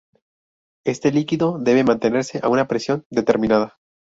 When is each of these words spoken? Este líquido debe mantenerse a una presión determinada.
Este 0.83 1.11
líquido 1.11 1.59
debe 1.59 1.83
mantenerse 1.83 2.39
a 2.41 2.49
una 2.49 2.67
presión 2.67 3.05
determinada. 3.11 3.77